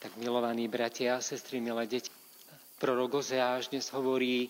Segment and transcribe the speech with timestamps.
[0.00, 2.08] Tak milovaní bratia a sestry, milé deti,
[2.80, 4.48] prorok Ozeáš dnes hovorí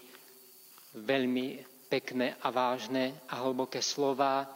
[0.95, 1.59] veľmi
[1.91, 4.47] pekné a vážne a hlboké slova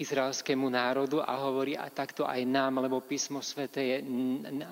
[0.00, 3.96] izraelskému národu a hovorí a takto aj nám, lebo písmo svete je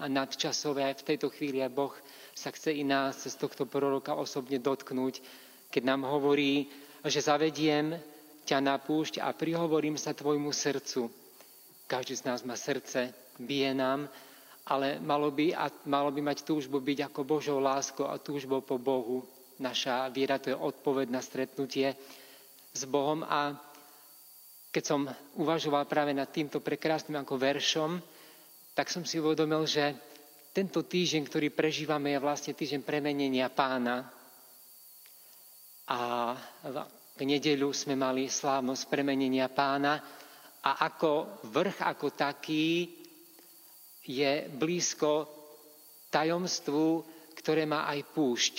[0.09, 0.89] nadčasové.
[0.89, 1.93] Aj v tejto chvíli aj Boh
[2.33, 5.21] sa chce i nás cez tohto proroka osobne dotknúť,
[5.69, 6.73] keď nám hovorí,
[7.05, 8.01] že zavediem
[8.49, 11.13] ťa na púšť a prihovorím sa tvojmu srdcu.
[11.85, 14.09] Každý z nás má srdce, bije nám,
[14.65, 18.81] ale malo by, a malo by mať túžbu byť ako Božou láskou a túžbou po
[18.81, 19.21] Bohu.
[19.61, 21.93] Naša viera to je odpoveď na stretnutie
[22.73, 23.55] s Bohom a
[24.75, 25.07] keď som
[25.39, 28.03] uvažoval práve nad týmto prekrásnym ako veršom,
[28.75, 29.95] tak som si uvedomil, že
[30.51, 34.11] tento týždeň, ktorý prežívame, je vlastne týždeň premenenia pána.
[35.87, 35.99] A
[37.15, 40.03] v nedeľu sme mali slávnosť premenenia pána
[40.65, 43.04] a ako vrch, ako taký,
[44.05, 45.29] je blízko
[46.13, 47.03] tajomstvu,
[47.41, 48.55] ktoré má aj púšť,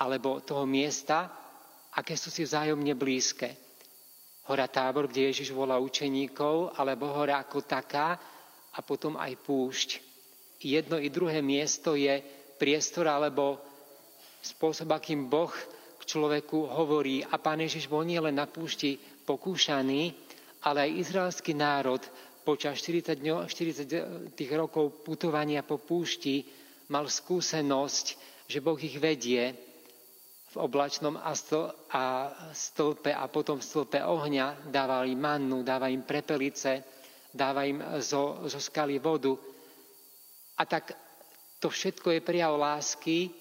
[0.00, 1.32] alebo toho miesta,
[1.96, 3.56] aké sú si vzájomne blízke.
[4.46, 8.14] Hora Tábor, kde Ježiš volá učeníkov, alebo hora ako taká
[8.76, 9.88] a potom aj púšť.
[10.62, 12.22] Jedno i druhé miesto je
[12.60, 13.58] priestor alebo
[14.44, 15.50] spôsob, akým Boh
[15.98, 17.26] k človeku hovorí.
[17.26, 20.14] A Pán Ježiš bol nie len na púšti pokúšaný,
[20.62, 22.00] ale aj izraelský národ
[22.46, 26.46] počas 40, dňo, 40 tých rokov putovania po púšti
[26.94, 28.06] mal skúsenosť,
[28.46, 29.50] že Boh ich vedie
[30.54, 31.34] v oblačnom a,
[32.54, 36.86] stĺpe a potom v stĺpe ohňa, dáva im mannu, dáva im prepelice,
[37.34, 39.34] dáva im zo, zo skaly vodu.
[40.56, 40.94] A tak
[41.58, 43.34] to všetko je prijav lásky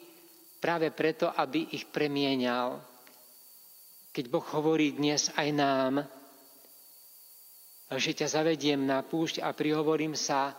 [0.58, 2.81] práve preto, aby ich premienial.
[4.09, 5.94] Keď Boh hovorí dnes aj nám,
[7.98, 10.56] že ťa zavediem na púšť a prihovorím sa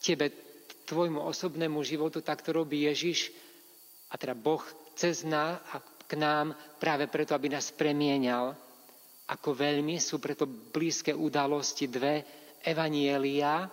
[0.00, 0.32] tebe,
[0.90, 3.30] tvojmu osobnému životu, tak to robí Ježiš
[4.10, 4.62] a teda Boh
[4.98, 5.78] cez nás a
[6.10, 8.58] k nám práve preto, aby nás premienial.
[9.30, 12.26] Ako veľmi sú preto blízke udalosti dve
[12.66, 13.70] evanielia,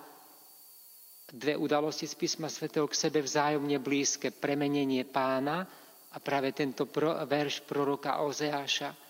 [1.34, 4.30] dve udalosti z písma svätého k sebe vzájomne blízke.
[4.30, 5.66] Premenenie pána
[6.14, 6.86] a práve tento
[7.26, 9.06] verš proroka Ozeáša.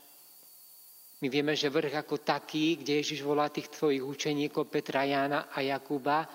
[1.17, 5.65] My vieme, že vrch ako taký, kde Ježiš volá tých tvojich učeníkov Petra, Jána a
[5.65, 6.29] Jakuba,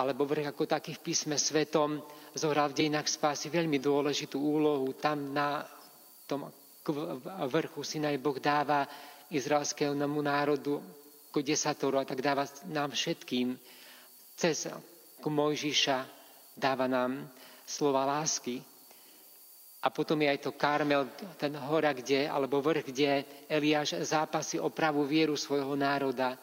[0.00, 2.00] alebo vrch ako taký v písme svetom
[2.32, 4.96] zohral v dejinách spásy veľmi dôležitú úlohu.
[4.96, 5.60] Tam na
[6.24, 6.48] tom
[7.52, 8.88] vrchu si naj Boh dáva
[9.28, 10.80] izraelskému národu
[11.30, 13.54] ako desatoru a tak dáva nám všetkým
[14.34, 14.66] cez
[15.20, 15.98] Mojžiša
[16.56, 17.28] dáva nám
[17.68, 18.64] slova lásky.
[19.80, 21.08] A potom je aj to Karmel,
[21.40, 26.36] ten hora, kde, alebo vrch, kde Eliáš zápasí o pravú vieru svojho národa.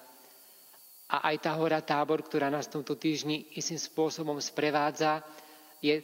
[1.07, 5.21] A aj tá hora Tábor, ktorá nás v tomto týždni istým spôsobom sprevádza,
[5.77, 6.01] je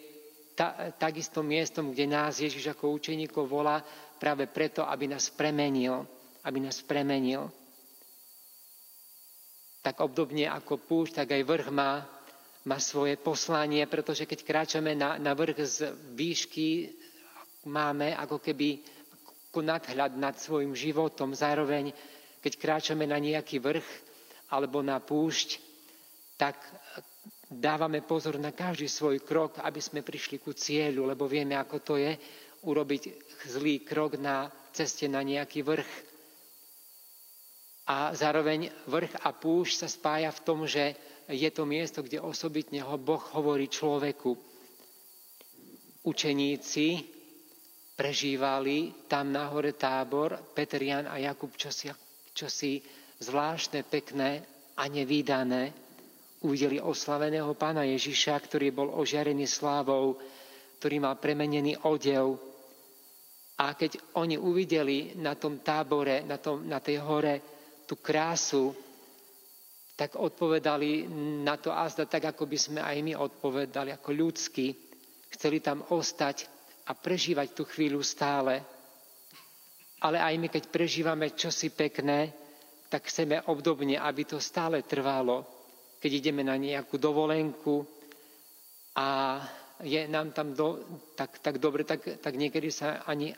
[0.53, 3.81] ta, takisto miestom, kde nás Ježiš ako učeníkov volá
[4.21, 6.05] práve preto, aby nás premenil.
[6.45, 7.49] Aby nás premenil.
[9.81, 12.05] Tak obdobne ako púšť, tak aj vrch má,
[12.63, 15.77] má svoje poslanie, pretože keď kráčame na, na vrch z
[16.15, 16.93] výšky
[17.67, 18.83] máme ako keby
[19.53, 21.37] nadhľad nad svojim životom.
[21.37, 21.93] Zároveň,
[22.41, 23.85] keď kráčame na nejaký vrch
[24.49, 25.61] alebo na púšť,
[26.41, 26.57] tak
[27.45, 31.93] dávame pozor na každý svoj krok, aby sme prišli ku cieľu, lebo vieme, ako to
[32.01, 32.17] je
[32.65, 33.03] urobiť
[33.45, 35.91] zlý krok na ceste na nejaký vrch.
[37.93, 40.95] A zároveň vrch a púšť sa spája v tom, že
[41.29, 44.33] je to miesto, kde osobitne ho Boh hovorí človeku.
[46.03, 47.12] Učeníci
[47.93, 51.89] prežívali tam na hore tábor Peter, Jan a Jakub, čo si,
[52.33, 52.81] čo si
[53.21, 54.41] zvláštne, pekné
[54.77, 55.73] a nevýdané.
[56.43, 60.19] Uvideli oslaveného pána Ježiša, ktorý bol ožiarený slávou,
[60.81, 62.35] ktorý mal premenený odev.
[63.63, 67.39] A keď oni uvideli na tom tábore, na, tom, na tej hore
[67.87, 68.75] tú krásu,
[69.93, 71.05] tak odpovedali
[71.45, 74.73] na to azda tak, ako by sme aj my odpovedali, ako ľudský.
[75.29, 76.52] Chceli tam ostať
[76.83, 78.59] a prežívať tú chvíľu stále.
[80.03, 82.35] Ale aj my, keď prežívame čosi pekné,
[82.91, 85.47] tak chceme obdobne, aby to stále trvalo.
[85.97, 87.87] Keď ideme na nejakú dovolenku
[88.99, 89.39] a
[89.81, 90.83] je nám tam do,
[91.15, 93.31] tak, tak dobre, tak, tak niekedy sa ani,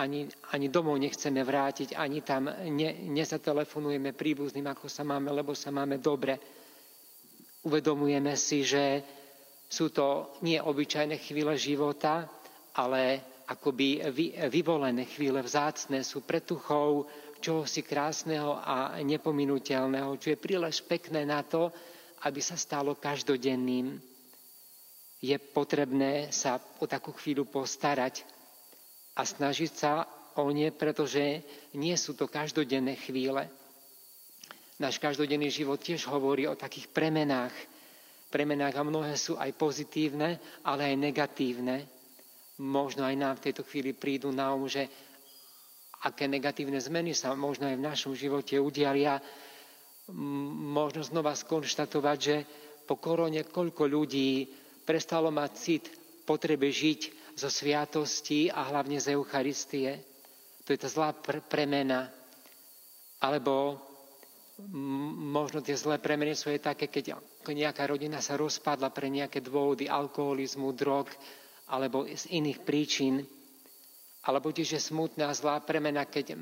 [0.00, 5.68] ani, ani domov nechceme vrátiť, ani tam ne, nezatelefonujeme príbuzným, ako sa máme, lebo sa
[5.70, 6.40] máme dobre.
[7.62, 9.04] Uvedomujeme si, že
[9.68, 12.26] sú to nie obyčajné chvíle života,
[12.72, 14.00] ale akoby
[14.48, 17.04] vyvolené chvíle vzácne sú pretuchou
[17.42, 21.74] čohosi krásneho a nepominutelného, čo je príliš pekné na to,
[22.22, 23.98] aby sa stalo každodenným.
[25.22, 28.26] je potrebné sa o takú chvíľu postarať
[29.14, 31.42] a snažiť sa o ne, pretože
[31.78, 33.46] nie sú to každodenné chvíle.
[34.82, 37.54] Náš každodenný život tiež hovorí o takých premenách.
[38.34, 41.86] Premenách a mnohé sú aj pozitívne, ale aj negatívne.
[42.60, 44.84] Možno aj nám v tejto chvíli prídu na um, že
[46.02, 49.22] aké negatívne zmeny sa možno aj v našom živote udialia.
[50.12, 52.36] Možno znova skonštatovať, že
[52.84, 54.50] po korone koľko ľudí
[54.82, 55.84] prestalo mať cit
[56.26, 60.02] potrebe žiť zo sviatosti a hlavne z Eucharistie.
[60.66, 62.10] To je tá zlá pr- premena.
[63.22, 63.78] Alebo
[65.14, 67.16] možno tie zlé premeny sú aj také, keď
[67.46, 71.08] nejaká rodina sa rozpadla pre nejaké dôvody alkoholizmu, drog
[71.72, 73.24] alebo z iných príčin.
[74.22, 76.38] Alebo tiež je smutná zlá premena, keď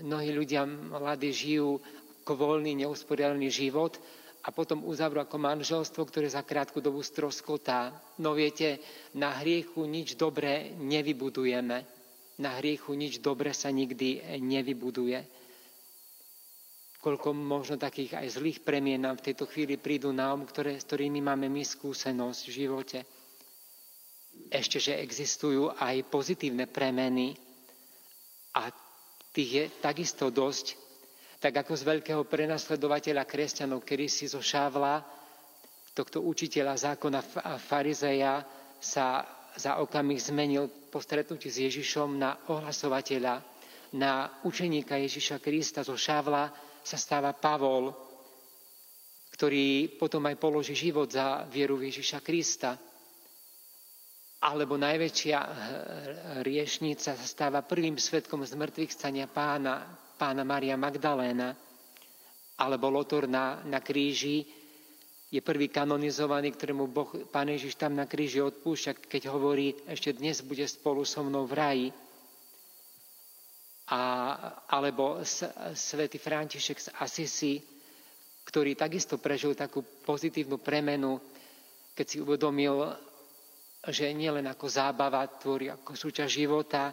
[0.00, 1.82] mnohí ľudia mladí žijú
[2.24, 4.00] ako voľný, neusporiadaný život
[4.44, 7.92] a potom uzavrú ako manželstvo, ktoré za krátku dobu stroskotá.
[8.22, 8.80] No viete,
[9.12, 11.84] na hriechu nič dobré nevybudujeme.
[12.38, 15.26] Na hriechu nič dobré sa nikdy nevybuduje.
[16.98, 20.86] Koľko možno takých aj zlých premien nám v tejto chvíli prídu na um, ktoré, s
[20.86, 22.98] ktorými máme my skúsenosť v živote.
[24.46, 27.34] Ešte, že existujú aj pozitívne premeny
[28.54, 28.70] a
[29.34, 30.88] tých je takisto dosť
[31.38, 35.06] tak ako z veľkého prenasledovateľa kresťanov, kedy si zo Šávla,
[35.94, 38.42] tohto učiteľa zákona a farizeja,
[38.78, 39.22] sa
[39.58, 43.42] za okamih zmenil po stretnutí s Ježišom na ohlasovateľa,
[43.94, 45.86] na učeníka Ježiša Krista.
[45.86, 46.50] Zo Šávla
[46.82, 47.94] sa stáva Pavol,
[49.34, 52.78] ktorý potom aj položí život za vieru v Ježiša Krista.
[54.38, 55.38] Alebo najväčšia
[56.46, 59.82] riešnica sa stáva prvým svetkom z mŕtvych stania pána,
[60.14, 61.58] pána Maria Magdaléna,
[62.58, 64.46] alebo Lotor na, na kríži,
[65.28, 70.40] je prvý kanonizovaný, ktorému boh, Pán Ježiš tam na kríži odpúšťa, keď hovorí, ešte dnes
[70.40, 71.88] bude spolu so mnou v raji.
[73.92, 74.00] A,
[74.68, 75.20] alebo
[75.76, 77.60] svätý František z Asisi,
[78.48, 81.20] ktorý takisto prežil takú pozitívnu premenu,
[81.92, 82.88] keď si uvedomil,
[83.88, 86.92] že nielen ako zábava tvorí ako súčasť života,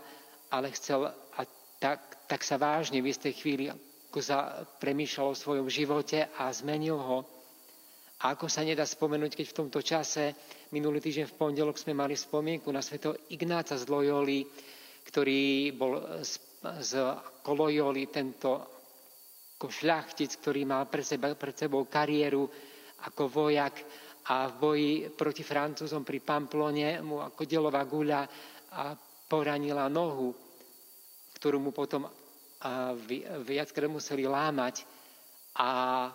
[0.52, 1.42] ale chcel a
[1.80, 6.98] tak tak sa vážne v istej chvíli ako za, premýšľal o svojom živote a zmenil
[6.98, 7.20] ho.
[8.26, 10.34] A ako sa nedá spomenúť, keď v tomto čase,
[10.74, 14.48] minulý týždeň v pondelok sme mali spomienku na sveto Ignáca z Loyoli,
[15.06, 16.42] ktorý bol z,
[16.82, 16.92] z
[17.44, 18.74] Kolojoli, tento
[19.56, 22.48] ako šľachtic, ktorý mal pred, seba, pred sebou kariéru
[23.06, 23.76] ako vojak
[24.26, 28.26] a v boji proti Francúzom pri Pamplone mu ako delová guľa
[29.30, 30.46] poranila nohu
[31.46, 32.10] ktorú mu potom
[33.46, 34.82] viackrát museli lámať.
[35.62, 36.10] A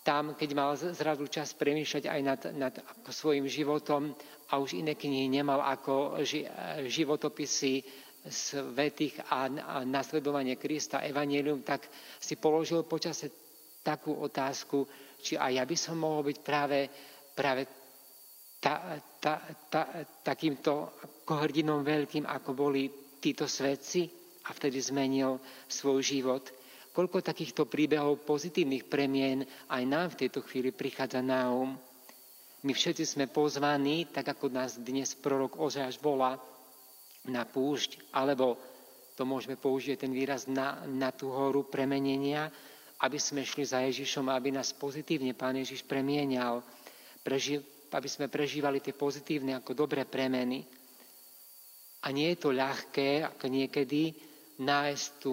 [0.00, 4.16] tam, keď mal zrazu čas premýšľať aj nad, nad ako svojim životom
[4.48, 6.48] a už iné knihy nemal ako ži,
[6.88, 7.84] životopisy
[8.24, 11.84] svetých a, a nasledovanie Krista, Evangelium, tak
[12.16, 13.28] si položil počase
[13.84, 14.88] takú otázku,
[15.20, 16.88] či aj ja by som mohol byť práve,
[17.34, 17.66] práve
[18.60, 19.40] ta, ta,
[19.72, 19.82] ta,
[20.20, 22.90] takýmto hrdinom veľkým, ako boli
[23.20, 24.10] títo svetci
[24.46, 26.44] a vtedy zmenil svoj život.
[26.90, 31.78] Koľko takýchto príbehov pozitívnych premien aj nám v tejto chvíli prichádza na um.
[32.60, 36.36] My všetci sme pozvaní, tak ako nás dnes prorok Ozeáš volá,
[37.28, 38.56] na púšť, alebo
[39.16, 42.48] to môžeme použiť ten výraz na, na tú horu premenenia,
[43.00, 46.64] aby sme šli za Ježišom, aby nás pozitívne Pán Ježiš premienial,
[47.20, 47.60] preži,
[47.92, 50.64] aby sme prežívali tie pozitívne ako dobré premeny.
[52.00, 54.14] A nie je to ľahké, ako niekedy,
[54.60, 55.32] nájsť tú,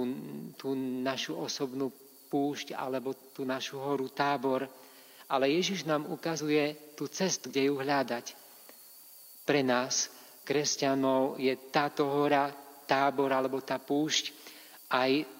[0.55, 0.71] tú
[1.03, 1.91] našu osobnú
[2.27, 4.67] púšť alebo tú našu horu tábor,
[5.27, 8.35] ale Ježiš nám ukazuje tú cestu, kde ju hľadať.
[9.43, 10.11] Pre nás,
[10.47, 12.51] kresťanov, je táto hora,
[12.87, 14.31] tábor alebo tá púšť
[14.87, 15.36] aj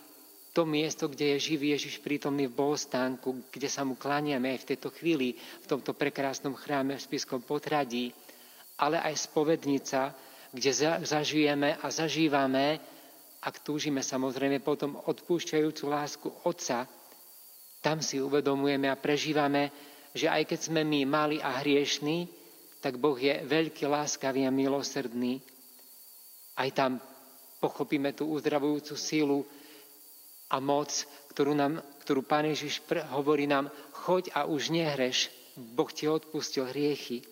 [0.57, 4.69] to miesto, kde je živý Ježiš prítomný v bohostánku, kde sa mu klaniame aj v
[4.73, 8.09] tejto chvíli, v tomto prekrásnom chráme v Spiskom potradí,
[8.81, 10.17] ale aj spovednica,
[10.49, 10.71] kde
[11.05, 12.81] zažijeme a zažívame
[13.47, 16.89] ak túžime samozrejme potom odpúšťajúcu lásku Otca,
[17.79, 19.69] tam si uvedomujeme a prežívame,
[20.11, 22.27] že aj keď sme my mali a hriešní,
[22.81, 25.39] tak Boh je veľký, láskavý a milosrdný.
[26.57, 26.97] Aj tam
[27.61, 29.45] pochopíme tú uzdravujúcu sílu
[30.47, 30.89] a moc,
[31.35, 33.67] ktorú, nám, ktorú Pán Ježiš hovorí nám,
[34.07, 35.27] choď a už nehreš,
[35.57, 37.25] Boh ti odpustil hriechy.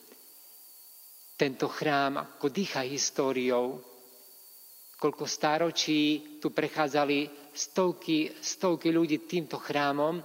[1.35, 3.79] Tento chrám ako dýcha históriou,
[4.95, 10.19] koľko stáročí tu prechádzali stovky, stovky ľudí týmto chrámom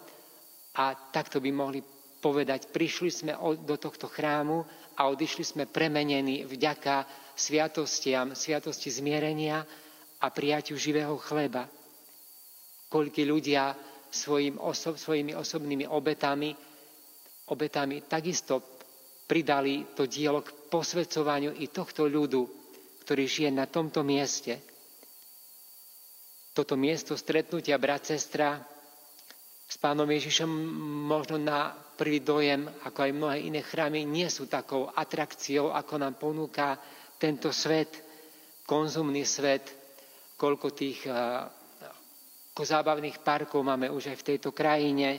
[0.78, 1.82] a takto by mohli
[2.20, 3.32] povedať, prišli sme
[3.64, 4.62] do tohto chrámu
[5.00, 9.64] a odišli sme premenení vďaka sviatostiam, sviatosti zmierenia
[10.20, 11.66] a prijaťu živého chleba.
[12.90, 13.70] Koľky ľudia
[14.10, 16.50] svojim osob, svojimi osobnými obetami,
[17.54, 18.58] obetami takisto
[19.30, 22.42] pridali to dielo k posvedcovaniu i tohto ľudu,
[23.06, 24.58] ktorý žije na tomto mieste.
[26.50, 28.58] Toto miesto stretnutia brat, sestra
[29.70, 30.50] s pánom Ježišom
[31.06, 36.18] možno na prvý dojem, ako aj mnohé iné chrámy, nie sú takou atrakciou, ako nám
[36.18, 36.74] ponúka
[37.22, 38.02] tento svet,
[38.66, 39.70] konzumný svet,
[40.34, 41.06] koľko tých
[42.60, 45.16] ako zábavných parkov máme už aj v tejto krajine,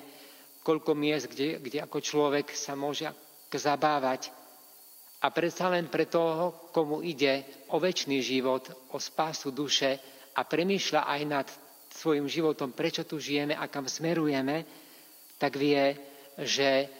[0.62, 3.10] koľko miest, kde, kde ako človek sa môže
[3.50, 4.30] zabávať.
[5.26, 9.98] A predsa len pre toho, komu ide o väčší život, o spásu duše
[10.38, 11.48] a premýšľa aj nad
[11.90, 14.62] svojim životom, prečo tu žijeme a kam smerujeme,
[15.42, 15.98] tak vie,
[16.46, 16.94] že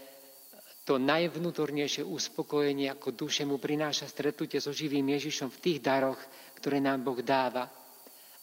[0.90, 6.18] to najvnútornejšie uspokojenie ako duše mu prináša stretnutie so živým Ježišom v tých daroch,
[6.58, 7.70] ktoré nám Boh dáva.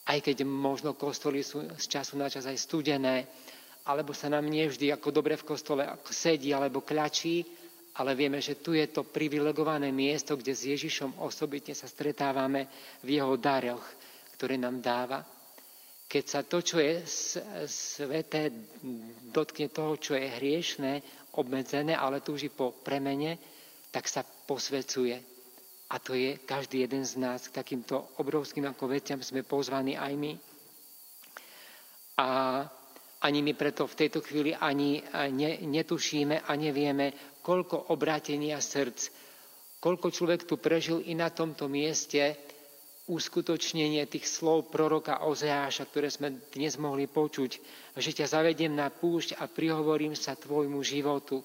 [0.08, 3.28] Aj keď možno kostoly sú z času na čas aj studené,
[3.88, 7.44] alebo sa nám nevždy ako dobre v kostole ako sedí alebo kľačí,
[7.98, 12.68] ale vieme, že tu je to privilegované miesto, kde s Ježišom osobitne sa stretávame
[13.02, 13.82] v jeho daroch,
[14.38, 15.24] ktoré nám dáva.
[16.08, 17.04] Keď sa to, čo je
[17.68, 18.48] sveté,
[19.28, 20.92] dotkne toho, čo je hriešné,
[21.36, 23.36] obmedzené, ale túži po premene,
[23.92, 25.37] tak sa posvecuje.
[25.88, 27.48] A to je každý jeden z nás.
[27.48, 30.32] K takýmto obrovským ako veciam sme pozvaní aj my.
[32.18, 32.28] A
[33.24, 35.00] ani my preto v tejto chvíli ani
[35.32, 39.10] ne, netušíme a nevieme, koľko obrátenia srdc,
[39.80, 42.36] koľko človek tu prežil i na tomto mieste,
[43.08, 47.50] uskutočnenie tých slov proroka Ozeáša, ktoré sme dnes mohli počuť,
[47.96, 51.40] že ťa zavediem na púšť a prihovorím sa tvojmu životu.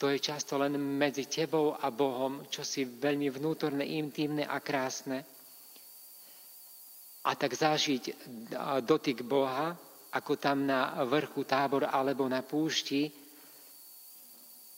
[0.00, 5.20] To je často len medzi tebou a Bohom, čo si veľmi vnútorné, intimné a krásne.
[7.28, 8.16] A tak zažiť
[8.80, 9.76] dotyk Boha,
[10.16, 13.12] ako tam na vrchu tábor alebo na púšti,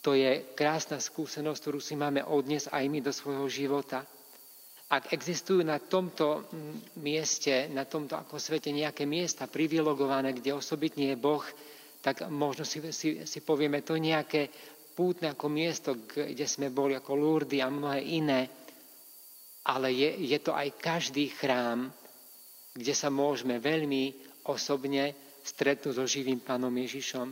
[0.03, 4.03] to je krásna skúsenosť, ktorú si máme odniesť aj my do svojho života.
[4.91, 6.51] Ak existujú na tomto
[6.99, 11.47] mieste, na tomto ako svete nejaké miesta privilegované, kde osobitne je Boh,
[12.03, 14.51] tak možno si, si, si povieme to nejaké
[14.93, 18.41] pútne ako miesto, kde sme boli ako Lurdy a mnohé iné.
[19.67, 21.89] Ale je, je to aj každý chrám,
[22.73, 24.15] kde sa môžeme veľmi
[24.49, 27.31] osobne stretnúť so živým Pánom Ježišom.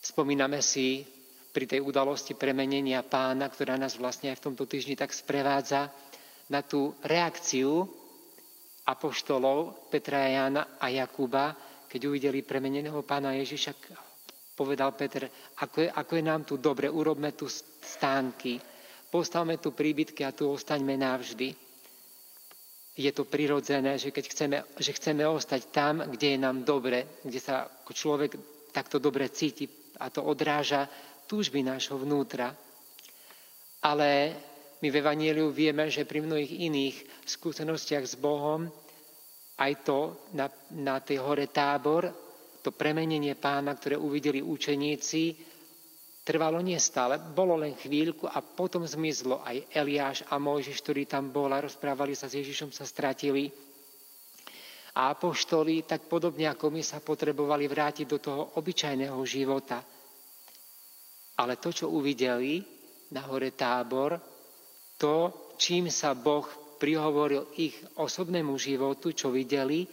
[0.00, 1.04] Spomíname si
[1.50, 5.90] pri tej udalosti premenenia pána, ktorá nás vlastne aj v tomto týždni tak sprevádza,
[6.50, 7.86] na tú reakciu
[8.86, 11.54] apoštolov Petra a Jana a Jakuba,
[11.86, 13.72] keď uvideli premeneného pána Ježiša,
[14.60, 15.24] povedal Peter,
[15.64, 18.60] ako je, ako je nám tu dobre, urobme tu stánky,
[19.08, 21.48] postavme tu príbytky a tu ostaňme navždy.
[23.00, 27.40] Je to prirodzené, že keď chceme, že chceme ostať tam, kde je nám dobre, kde
[27.40, 28.30] sa ako človek
[28.68, 29.64] takto dobre cíti
[29.96, 30.84] a to odráža
[31.24, 32.52] túžby nášho vnútra.
[33.80, 34.36] Ale
[34.84, 38.68] my v Evangeliu vieme, že pri mnohých iných skúsenostiach s Bohom,
[39.56, 42.29] aj to na, na tej hore tábor,
[42.60, 45.36] to premenenie pána, ktoré uvideli učeníci,
[46.24, 51.50] trvalo nestále, bolo len chvíľku a potom zmizlo aj Eliáš a Mojžiš, ktorí tam bol
[51.50, 53.48] a rozprávali sa s Ježišom, sa stratili.
[55.00, 59.80] A apoštoli, tak podobne ako my, sa potrebovali vrátiť do toho obyčajného života–
[61.40, 62.60] ale to, čo uvideli
[63.16, 64.20] na hore tábor,
[65.00, 65.16] to,
[65.56, 66.44] čím sa Boh
[66.76, 69.88] prihovoril ich osobnému životu, čo videli,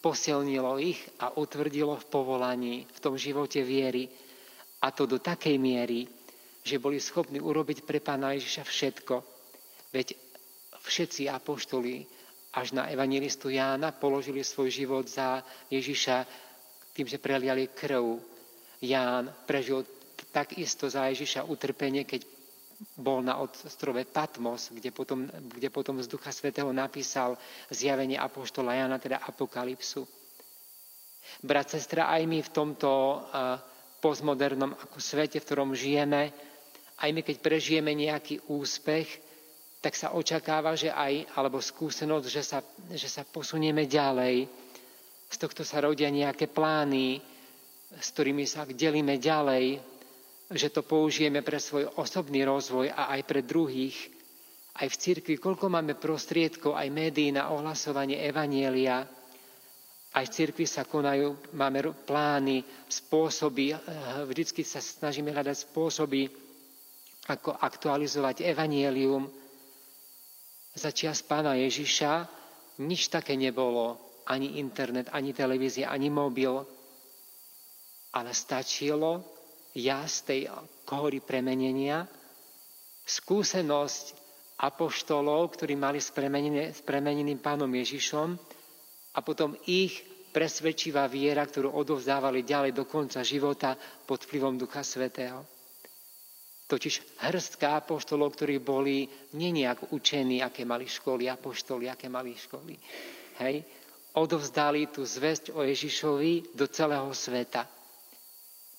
[0.00, 4.08] posilnilo ich a utvrdilo v povolaní, v tom živote viery.
[4.80, 6.08] A to do takej miery,
[6.64, 9.14] že boli schopní urobiť pre Pána Ježiša všetko.
[9.92, 10.16] Veď
[10.80, 12.08] všetci apoštoli
[12.56, 16.26] až na evangelistu Jána položili svoj život za Ježiša
[16.96, 18.18] tým, že preliali krv.
[18.80, 19.84] Ján prežil
[20.32, 22.24] takisto za Ježiša utrpenie, keď
[22.96, 27.36] bol na ostrove Patmos, kde potom, kde potom z Ducha Svetého napísal
[27.68, 30.08] zjavenie Apoštola Jana, teda Apokalypsu.
[31.44, 32.90] Brat, sestra, aj my v tomto
[34.00, 36.32] postmodernom ako svete, v ktorom žijeme,
[37.00, 39.08] aj my, keď prežijeme nejaký úspech,
[39.80, 42.60] tak sa očakáva, že aj, alebo skúsenosť, že sa,
[42.92, 44.44] že sa posunieme ďalej.
[45.32, 47.20] Z tohto sa rodia nejaké plány,
[47.96, 49.80] s ktorými sa delíme ďalej,
[50.50, 53.96] že to použijeme pre svoj osobný rozvoj a aj pre druhých.
[54.74, 59.06] Aj v cirkvi, koľko máme prostriedkov, aj médií na ohlasovanie Evanielia,
[60.10, 63.78] Aj v cirkvi sa konajú, máme plány, spôsoby, eh,
[64.26, 66.26] vždycky sa snažíme hľadať spôsoby,
[67.30, 69.30] ako aktualizovať evanielium.
[70.74, 72.26] Za čas pána Ježiša
[72.82, 76.58] nič také nebolo, ani internet, ani televízia, ani mobil,
[78.10, 79.22] ale stačilo
[79.76, 80.40] ja z tej
[80.82, 82.08] kohory premenenia,
[83.06, 84.18] skúsenosť
[84.60, 86.12] apoštolov, ktorí mali s,
[86.84, 88.28] premeneným pánom Ježišom,
[89.10, 93.74] a potom ich presvedčivá viera, ktorú odovzdávali ďalej do konca života
[94.06, 95.42] pod vplyvom Ducha Svetého.
[96.70, 102.78] Totiž hrstka apoštolov, ktorí boli nie nejak učení, aké mali školy, apoštoli, aké mali školy.
[103.42, 103.66] Hej?
[104.14, 107.66] Odovzdali tú zväzť o Ježišovi do celého sveta.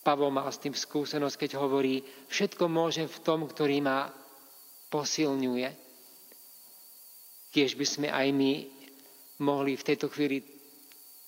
[0.01, 4.09] Pavol mal s tým skúsenosť, keď hovorí, všetko môžem v tom, ktorý ma
[4.89, 5.69] posilňuje.
[7.53, 8.53] Tiež by sme aj my
[9.45, 10.41] mohli v tejto chvíli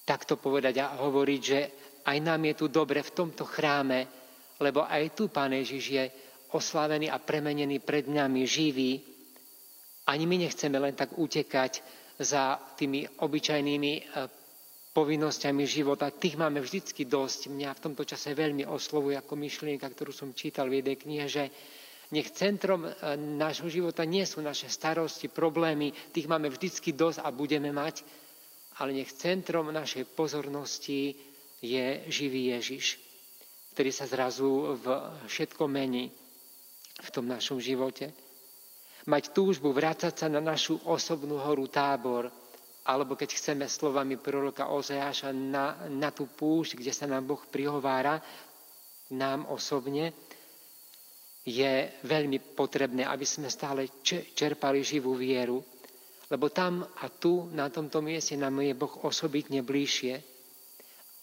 [0.04, 1.60] takto povedať a hovoriť, že
[2.04, 4.08] aj nám je tu dobre v tomto chráme,
[4.60, 6.06] lebo aj tu Pán Ježiš je
[6.54, 9.02] oslavený a premenený pred nami, živý.
[10.10, 11.82] Ani my nechceme len tak utekať
[12.20, 14.02] za tými obyčajnými e,
[14.94, 16.14] povinnosťami života.
[16.14, 17.50] Tých máme vždycky dosť.
[17.50, 21.44] Mňa v tomto čase veľmi oslovuje ako myšlienka, ktorú som čítal v jednej knihe, že
[22.14, 27.34] nech centrom e, nášho života nie sú naše starosti, problémy, tých máme vždycky dosť a
[27.34, 28.06] budeme mať,
[28.78, 31.18] ale nech centrom našej pozornosti
[31.58, 33.02] je živý Ježiš,
[33.74, 34.86] ktorý sa zrazu v
[35.26, 36.14] všetko mení
[37.02, 38.14] v tom našom živote.
[39.10, 42.30] Mať túžbu vrácať sa na našu osobnú horu tábor,
[42.84, 48.20] alebo keď chceme slovami proroka Ozeáša na, na tú púšť, kde sa nám Boh prihovára,
[49.16, 50.12] nám osobne,
[51.44, 55.60] je veľmi potrebné, aby sme stále čerpali živú vieru,
[56.32, 60.16] lebo tam a tu, na tomto mieste, nám je Boh osobitne bližšie.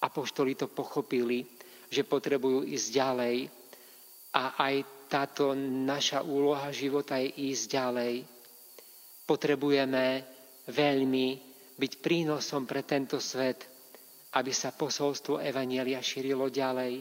[0.01, 1.45] Apoštoli to pochopili,
[1.89, 3.37] že potrebujú ísť ďalej
[4.37, 4.75] a aj
[5.11, 8.15] táto naša úloha života je ísť ďalej.
[9.27, 10.25] Potrebujeme
[10.71, 11.50] veľmi
[11.81, 13.65] byť prínosom pre tento svet,
[14.37, 17.01] aby sa posolstvo Evanielia šírilo ďalej.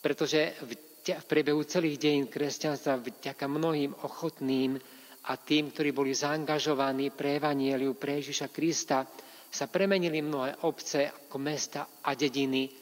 [0.00, 0.56] Pretože
[1.04, 4.80] v priebehu celých dejín kresťanstva vďaka mnohým ochotným
[5.28, 9.06] a tým, ktorí boli zaangažovaní pre Evanieliu, pre Ježiša Krista,
[9.52, 12.72] sa premenili mnohé obce ako mesta a dediny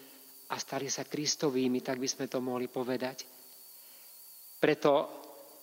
[0.49, 3.27] a stali sa Kristovými, tak by sme to mohli povedať.
[4.57, 4.92] Preto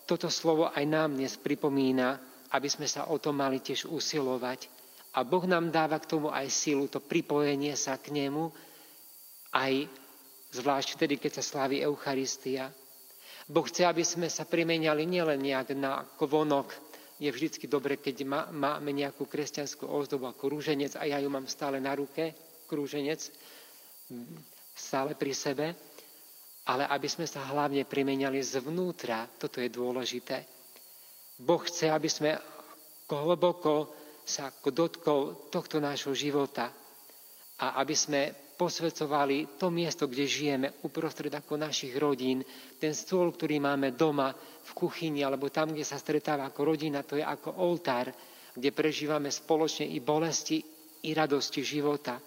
[0.03, 2.19] toto slovo aj nám dnes pripomína,
[2.55, 4.76] aby sme sa o to mali tiež usilovať.
[5.17, 8.53] A Boh nám dáva k tomu aj silu, to pripojenie sa k nemu,
[9.49, 9.89] aj
[10.53, 12.69] zvlášť vtedy, keď sa slávi Eucharistia.
[13.49, 16.69] Boh chce, aby sme sa primeniali nielen nejak na kvonok,
[17.17, 21.49] je vždycky dobre, keď má, máme nejakú kresťanskú ozdobu ako rúženec a ja ju mám
[21.49, 22.37] stále na ruke,
[22.69, 23.17] krúženec,
[24.77, 25.73] stále pri sebe,
[26.69, 30.45] ale aby sme sa hlavne primeniali zvnútra, toto je dôležité.
[31.41, 32.37] Boh chce, aby sme
[33.09, 33.89] hlboko
[34.27, 36.67] sa dotkol tohto nášho života
[37.63, 38.21] a aby sme
[38.57, 42.41] posvedcovali to miesto, kde žijeme, uprostred ako našich rodín,
[42.81, 44.33] ten stôl, ktorý máme doma,
[44.67, 48.11] v kuchyni, alebo tam, kde sa stretáva ako rodina, to je ako oltár,
[48.51, 50.59] kde prežívame spoločne i bolesti,
[51.07, 52.19] i radosti života.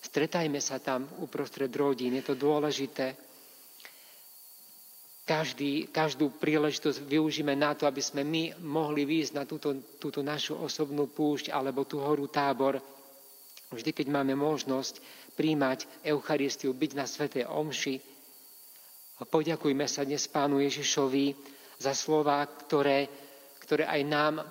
[0.00, 3.31] Stretajme sa tam uprostred rodín, je to dôležité.
[5.32, 10.60] Každý, každú príležitosť využíme na to, aby sme my mohli výjsť na túto, túto našu
[10.60, 12.76] osobnú púšť alebo tú horu tábor.
[13.72, 15.00] Vždy, keď máme možnosť,
[15.32, 17.96] príjmať Eucharistiu, byť na Svetej Omši.
[19.24, 21.32] Poďakujme sa dnes Pánu Ježišovi
[21.80, 23.08] za slova, ktoré,
[23.64, 24.44] ktoré aj nám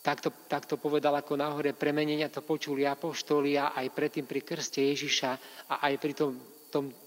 [0.00, 5.30] takto, takto povedal ako náhore premenenia, to počuli apoštoli a aj predtým pri krste Ježiša
[5.76, 6.32] a aj pri tom,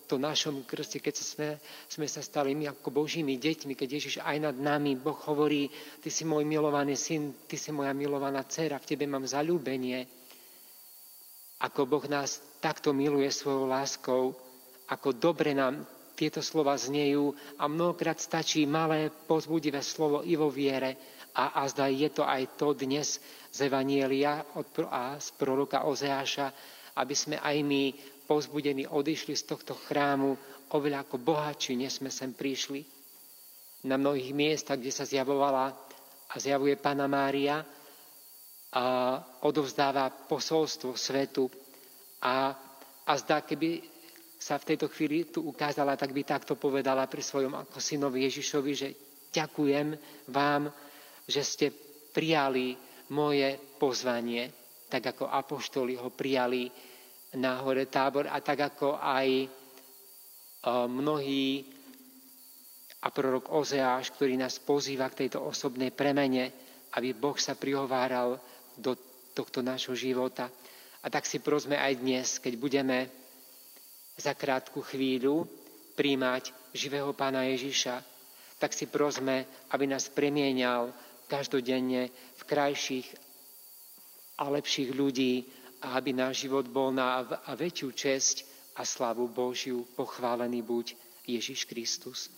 [0.09, 1.49] tomto našom krste, keď sme,
[1.85, 5.69] sme sa stali my ako Božími deťmi, keď Ježiš aj nad nami, Boh hovorí,
[6.01, 10.09] ty si môj milovaný syn, ty si moja milovaná dcera, v tebe mám zalúbenie.
[11.61, 14.33] Ako Boh nás takto miluje svojou láskou,
[14.89, 15.85] ako dobre nám
[16.17, 17.29] tieto slova znejú
[17.61, 21.21] a mnohokrát stačí malé pozbudivé slovo i vo viere.
[21.37, 23.21] A, a zdá je to aj to dnes
[23.53, 24.41] z Evanielia
[24.89, 26.49] a z proroka Ozeáša,
[26.97, 27.83] aby sme aj my
[28.29, 30.37] pozbudení odišli z tohto chrámu
[30.69, 32.85] oveľa ako bohatší, než sme sem prišli.
[33.89, 35.73] Na mnohých miestach, kde sa zjavovala
[36.29, 37.65] a zjavuje Pana Mária,
[38.69, 41.49] a odovzdáva posolstvo svetu
[42.21, 42.53] a,
[43.01, 43.81] a zdá, keby
[44.37, 48.71] sa v tejto chvíli tu ukázala, tak by takto povedala pri svojom ako synovi Ježišovi,
[48.71, 48.89] že
[49.33, 49.97] ďakujem
[50.29, 50.69] vám,
[51.25, 51.67] že ste
[52.13, 52.77] prijali
[53.09, 54.53] moje pozvanie,
[54.85, 56.69] tak ako apoštoli ho prijali
[57.37, 59.27] na hore tábor a tak ako aj
[60.89, 61.65] mnohí
[62.99, 66.51] a prorok Ozeáš, ktorý nás pozýva k tejto osobnej premene,
[66.99, 68.35] aby Boh sa prihováral
[68.75, 68.97] do
[69.31, 70.51] tohto nášho života.
[70.99, 73.07] A tak si prosme aj dnes, keď budeme
[74.19, 75.47] za krátku chvíľu
[75.95, 78.03] príjmať živého pána Ježiša,
[78.59, 80.91] tak si prosme, aby nás premienial
[81.31, 83.07] každodenne v krajších
[84.43, 85.47] a lepších ľudí
[85.81, 87.23] a aby náš život bol na
[87.55, 88.35] väčšiu česť
[88.75, 90.95] a slavu Božiu pochválený buď
[91.27, 92.31] Ježiš Kristus.